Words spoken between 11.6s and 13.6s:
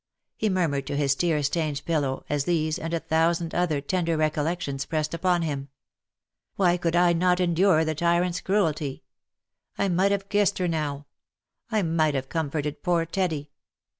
I might have comforted poor Teddy